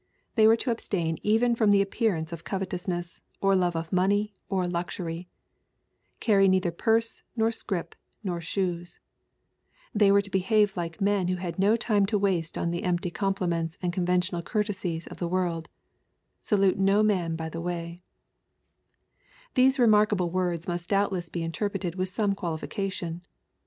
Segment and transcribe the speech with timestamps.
[0.33, 4.65] They were to abstain even from the appearance of covetousness, or love of money, or
[4.65, 5.29] luxury:"
[6.19, 7.93] Cany neither purse, nor scrip,
[8.23, 8.97] nor shoes/'
[9.93, 13.11] They were to behave like men who had no time to waste on the empty
[13.11, 15.69] compliments and conventional courtesies of the world:"
[16.41, 18.01] Salute no man by the way/'
[19.53, 23.21] These remarkable words must doubtle^ be interpret ed with some qualification.